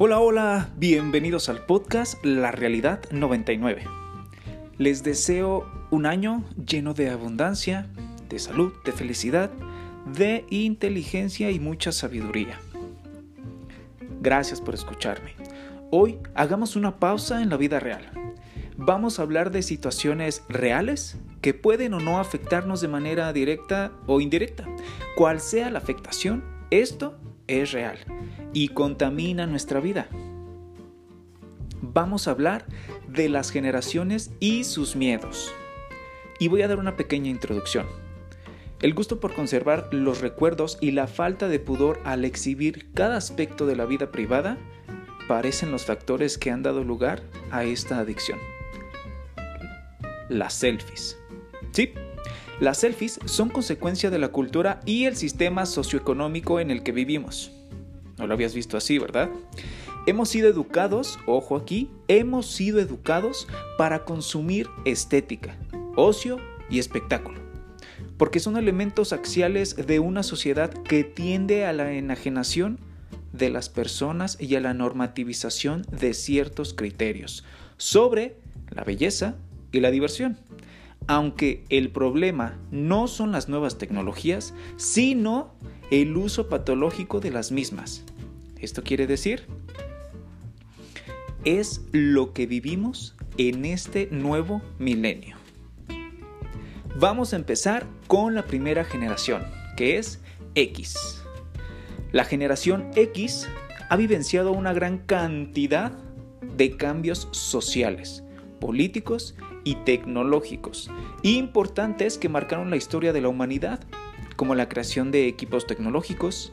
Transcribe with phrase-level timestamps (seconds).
[0.00, 3.82] Hola, hola, bienvenidos al podcast La Realidad 99.
[4.76, 7.90] Les deseo un año lleno de abundancia,
[8.28, 9.50] de salud, de felicidad,
[10.06, 12.60] de inteligencia y mucha sabiduría.
[14.20, 15.34] Gracias por escucharme.
[15.90, 18.08] Hoy hagamos una pausa en la vida real.
[18.76, 24.20] Vamos a hablar de situaciones reales que pueden o no afectarnos de manera directa o
[24.20, 24.64] indirecta.
[25.16, 27.98] Cual sea la afectación, esto es real
[28.52, 30.08] y contamina nuestra vida.
[31.82, 32.66] Vamos a hablar
[33.08, 35.52] de las generaciones y sus miedos.
[36.38, 37.86] Y voy a dar una pequeña introducción.
[38.80, 43.66] El gusto por conservar los recuerdos y la falta de pudor al exhibir cada aspecto
[43.66, 44.56] de la vida privada
[45.26, 48.38] parecen los factores que han dado lugar a esta adicción.
[50.28, 51.18] Las selfies.
[51.72, 51.92] Sí,
[52.60, 57.52] las selfies son consecuencia de la cultura y el sistema socioeconómico en el que vivimos.
[58.18, 59.30] No lo habías visto así, ¿verdad?
[60.06, 65.56] Hemos sido educados, ojo aquí, hemos sido educados para consumir estética,
[65.94, 66.38] ocio
[66.68, 67.40] y espectáculo.
[68.16, 72.80] Porque son elementos axiales de una sociedad que tiende a la enajenación
[73.32, 77.44] de las personas y a la normativización de ciertos criterios
[77.76, 78.36] sobre
[78.70, 79.36] la belleza
[79.70, 80.38] y la diversión.
[81.08, 85.54] Aunque el problema no son las nuevas tecnologías, sino
[85.90, 88.04] el uso patológico de las mismas.
[88.60, 89.46] Esto quiere decir,
[91.44, 95.36] es lo que vivimos en este nuevo milenio.
[97.00, 99.42] Vamos a empezar con la primera generación,
[99.78, 100.20] que es
[100.56, 101.22] X.
[102.12, 103.48] La generación X
[103.88, 105.92] ha vivenciado una gran cantidad
[106.56, 108.24] de cambios sociales,
[108.60, 110.90] políticos y tecnológicos
[111.22, 113.80] importantes que marcaron la historia de la humanidad,
[114.36, 116.52] como la creación de equipos tecnológicos,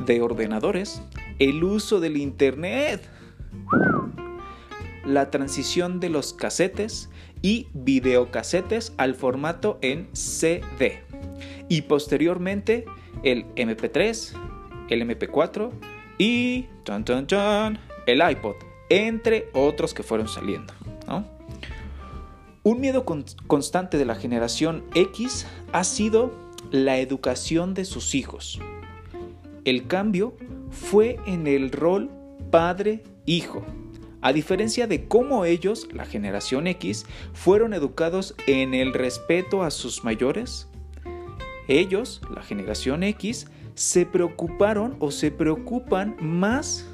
[0.00, 1.02] de ordenadores,
[1.38, 3.06] el uso del Internet,
[5.04, 7.10] la transición de los casetes
[7.42, 11.02] y videocasetes al formato en CD
[11.68, 12.84] y posteriormente
[13.22, 14.32] el MP3,
[14.88, 15.70] el MP4
[16.18, 16.66] y
[18.06, 18.56] el iPod,
[18.88, 20.74] entre otros que fueron saliendo.
[22.62, 23.06] Un miedo
[23.46, 26.30] constante de la generación X ha sido
[26.70, 28.60] la educación de sus hijos.
[29.64, 30.36] El cambio
[30.70, 32.10] fue en el rol
[32.50, 33.64] padre-hijo.
[34.20, 40.04] A diferencia de cómo ellos, la generación X, fueron educados en el respeto a sus
[40.04, 40.68] mayores,
[41.66, 46.84] ellos, la generación X, se preocuparon o se preocupan más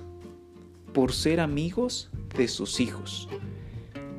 [0.92, 3.28] por ser amigos de sus hijos.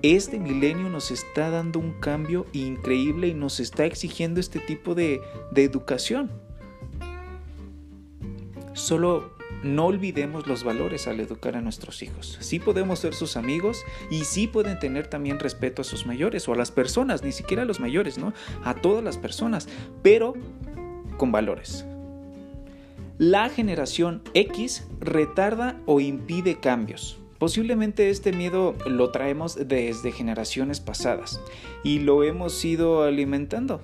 [0.03, 5.21] Este milenio nos está dando un cambio increíble y nos está exigiendo este tipo de,
[5.55, 6.29] educación.
[8.73, 12.37] Solo no olvidemos los valores al educar a nuestros hijos.
[12.41, 16.53] Sí podemos ser sus amigos y sí pueden tener también respeto a sus mayores o
[16.53, 18.33] a las personas, ni siquiera a los mayores, ¿no?
[18.63, 19.67] A todas las personas,
[20.03, 20.35] pero
[21.17, 21.85] con valores.
[23.17, 27.17] La generación X retarda o impide cambios.
[27.39, 31.39] Posiblemente este miedo lo traemos desde generaciones pasadas
[31.83, 33.81] y lo hemos ido alimentando.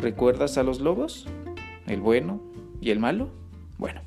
[0.00, 1.26] ¿Recuerdas a los lobos?
[1.86, 2.40] ¿El bueno
[2.80, 3.30] y el malo?
[3.78, 4.00] Bueno,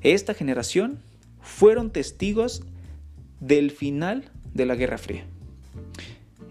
[0.00, 0.98] esta generación
[1.42, 2.62] fueron testigos
[3.40, 5.24] del final de la Guerra Fría.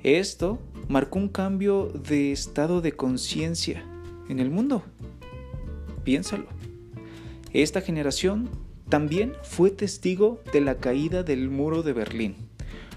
[0.04, 3.84] Esto marcó un cambio de estado de conciencia
[4.30, 4.84] en el mundo.
[6.04, 6.48] Piénsalo.
[7.54, 8.50] Esta generación
[8.90, 12.36] también fue testigo de la caída del muro de Berlín,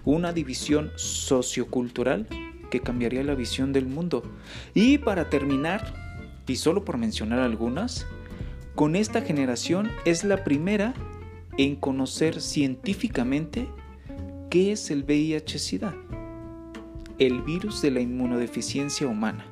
[0.05, 2.27] una división sociocultural
[2.71, 4.23] que cambiaría la visión del mundo.
[4.75, 5.95] Y para terminar,
[6.47, 8.07] y solo por mencionar algunas,
[8.75, 10.95] con esta generación es la primera
[11.59, 13.69] en conocer científicamente
[14.49, 15.95] qué es el VIH-Sida,
[17.19, 19.45] el virus de la inmunodeficiencia humana.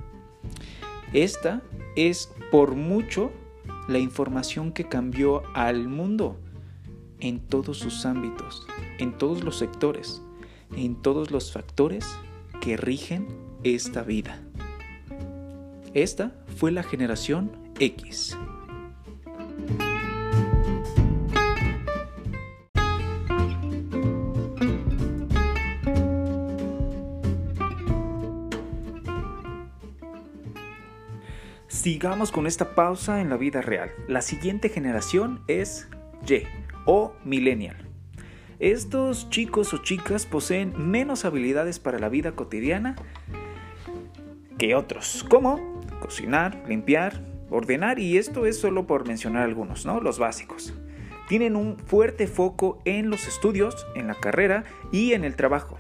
[1.12, 1.60] Esta
[1.96, 3.30] es por mucho
[3.90, 6.38] la información que cambió al mundo
[7.18, 8.64] en todos sus ámbitos,
[8.98, 10.22] en todos los sectores,
[10.76, 12.06] en todos los factores
[12.60, 13.26] que rigen
[13.64, 14.40] esta vida.
[15.92, 17.50] Esta fue la generación
[17.80, 18.38] X.
[31.70, 33.92] Sigamos con esta pausa en la vida real.
[34.08, 35.88] La siguiente generación es
[36.28, 36.42] Y
[36.84, 37.76] o Millennial.
[38.58, 42.96] Estos chicos o chicas poseen menos habilidades para la vida cotidiana
[44.58, 50.00] que otros, como cocinar, limpiar, ordenar y esto es solo por mencionar algunos, ¿no?
[50.00, 50.74] Los básicos.
[51.28, 55.78] tienen un fuerte foco en los estudios, en la carrera y en el trabajo.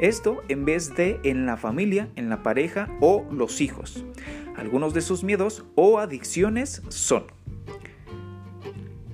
[0.00, 4.04] Esto en vez de en la familia, en la pareja o los hijos.
[4.56, 7.24] Algunos de sus miedos o adicciones son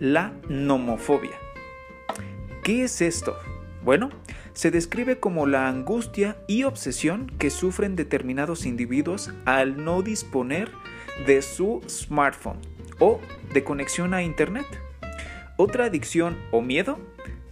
[0.00, 1.38] la nomofobia.
[2.64, 3.36] ¿Qué es esto?
[3.84, 4.10] Bueno,
[4.52, 10.70] se describe como la angustia y obsesión que sufren determinados individuos al no disponer
[11.26, 12.58] de su smartphone
[12.98, 13.20] o
[13.52, 14.66] de conexión a Internet.
[15.56, 16.98] Otra adicción o miedo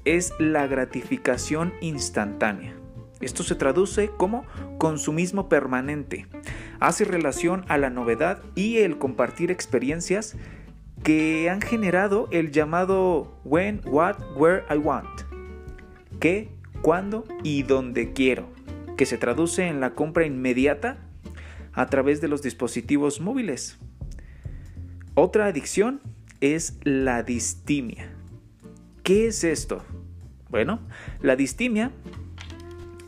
[0.05, 2.80] es la gratificación instantánea.
[3.21, 4.45] Esto se traduce como
[4.79, 6.27] consumismo permanente.
[6.81, 10.37] Hace relación a la novedad y el compartir experiencias
[11.03, 15.09] que han generado el llamado when, what, where I want.
[16.19, 16.51] ¿Qué,
[16.83, 18.49] cuándo y dónde quiero?
[18.97, 20.99] Que se traduce en la compra inmediata
[21.73, 23.79] a través de los dispositivos móviles.
[25.15, 26.01] Otra adicción
[26.41, 28.13] es la distimia.
[29.03, 29.85] ¿Qué es esto?
[30.51, 30.81] Bueno,
[31.23, 31.93] la distimia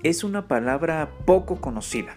[0.03, 2.17] es una palabra poco conocida,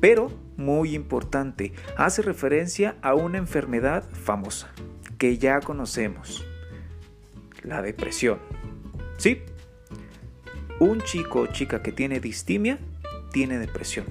[0.00, 1.72] pero muy importante.
[1.96, 4.70] Hace referencia a una enfermedad famosa
[5.18, 6.44] que ya conocemos,
[7.62, 8.38] la depresión.
[9.18, 9.42] Sí,
[10.78, 12.78] un chico o chica que tiene distimia
[13.32, 14.06] tiene depresión.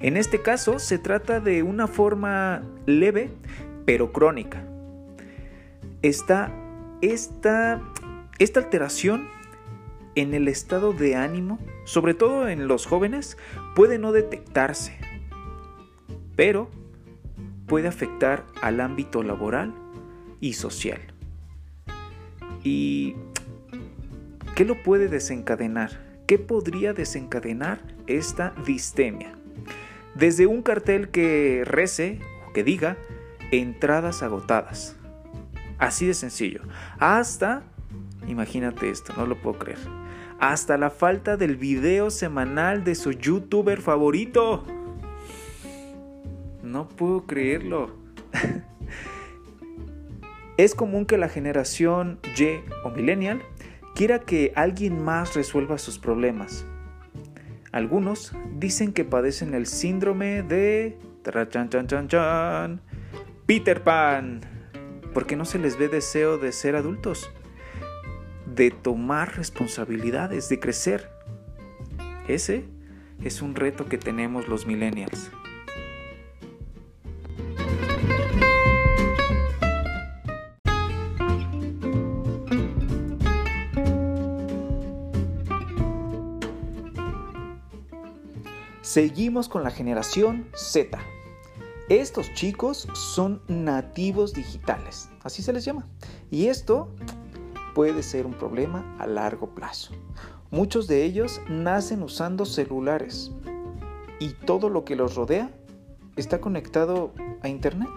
[0.00, 3.30] En este caso se trata de una forma leve
[3.84, 4.62] pero crónica.
[6.02, 6.52] Esta,
[7.00, 7.80] esta,
[8.38, 9.28] esta alteración
[10.14, 13.36] en el estado de ánimo, sobre todo en los jóvenes,
[13.74, 14.96] puede no detectarse,
[16.36, 16.70] pero
[17.66, 19.74] puede afectar al ámbito laboral
[20.40, 21.00] y social.
[22.62, 23.16] ¿Y
[24.54, 26.02] qué lo puede desencadenar?
[26.26, 29.34] ¿Qué podría desencadenar esta distemia?
[30.14, 32.96] Desde un cartel que rece o que diga
[33.50, 34.96] entradas agotadas.
[35.78, 36.62] Así de sencillo.
[36.98, 37.64] Hasta,
[38.28, 39.78] imagínate esto, no lo puedo creer.
[40.40, 44.64] Hasta la falta del video semanal de su youtuber favorito.
[46.62, 47.96] No puedo creerlo.
[50.56, 53.42] es común que la generación Y o millennial
[53.94, 56.66] quiera que alguien más resuelva sus problemas
[57.74, 60.96] algunos dicen que padecen el síndrome de
[63.46, 64.40] Peter Pan,
[65.12, 67.28] porque no se les ve deseo de ser adultos,
[68.54, 71.10] de tomar responsabilidades, de crecer.
[72.28, 72.64] Ese
[73.22, 75.30] es un reto que tenemos los millennials.
[88.82, 91.00] Seguimos con la generación Z.
[91.88, 95.88] Estos chicos son nativos digitales, así se les llama.
[96.30, 96.94] Y esto
[97.74, 99.92] puede ser un problema a largo plazo.
[100.50, 103.32] Muchos de ellos nacen usando celulares
[104.20, 105.50] y todo lo que los rodea
[106.16, 107.12] está conectado
[107.42, 107.90] a Internet.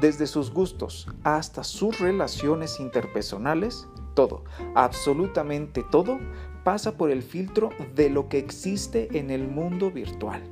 [0.00, 4.44] Desde sus gustos hasta sus relaciones interpersonales, todo,
[4.74, 6.18] absolutamente todo,
[6.64, 10.42] pasa por el filtro de lo que existe en el mundo virtual.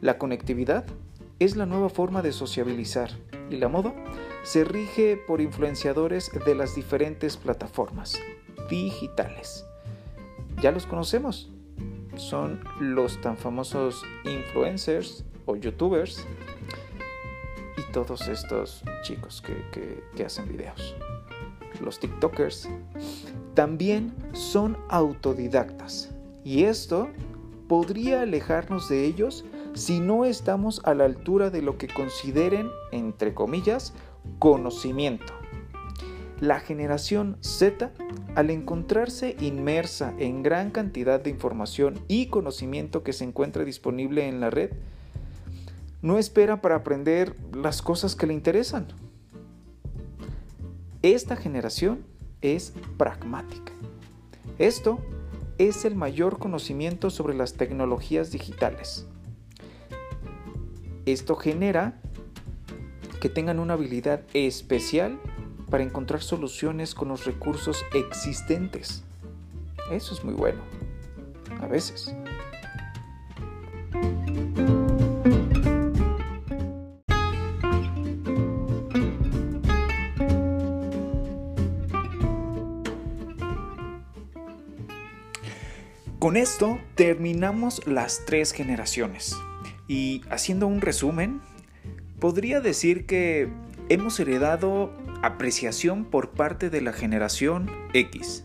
[0.00, 0.84] La conectividad
[1.38, 3.10] es la nueva forma de sociabilizar
[3.50, 3.94] y la moda
[4.42, 8.20] se rige por influenciadores de las diferentes plataformas
[8.70, 9.64] digitales.
[10.62, 11.50] Ya los conocemos.
[12.16, 16.24] Son los tan famosos influencers o youtubers
[17.76, 20.94] y todos estos chicos que, que hacen videos.
[21.80, 22.68] Los TikTokers
[23.54, 26.14] también son autodidactas.
[26.44, 27.08] Y esto
[27.68, 33.34] podría alejarnos de ellos si no estamos a la altura de lo que consideren, entre
[33.34, 33.92] comillas,
[34.38, 35.32] conocimiento.
[36.40, 37.90] La generación Z,
[38.34, 44.40] al encontrarse inmersa en gran cantidad de información y conocimiento que se encuentra disponible en
[44.40, 44.70] la red,
[46.02, 48.88] no espera para aprender las cosas que le interesan.
[51.02, 52.04] Esta generación
[52.42, 53.72] es pragmática.
[54.58, 54.98] Esto
[55.58, 59.06] es el mayor conocimiento sobre las tecnologías digitales.
[61.06, 62.00] Esto genera
[63.20, 65.18] que tengan una habilidad especial
[65.70, 69.02] para encontrar soluciones con los recursos existentes.
[69.90, 70.62] Eso es muy bueno.
[71.60, 72.14] A veces.
[86.18, 89.36] Con esto terminamos las tres generaciones.
[89.88, 91.40] Y haciendo un resumen,
[92.20, 93.48] podría decir que
[93.88, 98.44] hemos heredado apreciación por parte de la generación X.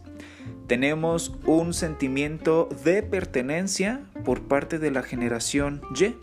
[0.67, 6.15] Tenemos un sentimiento de pertenencia por parte de la generación Y.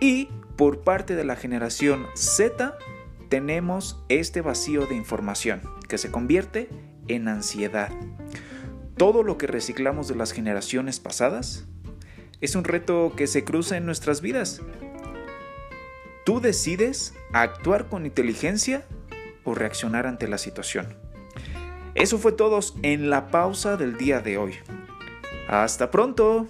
[0.00, 2.76] Y por parte de la generación Z
[3.28, 6.68] tenemos este vacío de información que se convierte
[7.08, 7.90] en ansiedad.
[8.96, 11.66] Todo lo que reciclamos de las generaciones pasadas
[12.40, 14.60] es un reto que se cruza en nuestras vidas.
[16.24, 18.84] Tú decides actuar con inteligencia
[19.44, 20.94] o reaccionar ante la situación.
[21.94, 24.54] Eso fue todo en la pausa del día de hoy.
[25.48, 26.46] Hasta pronto.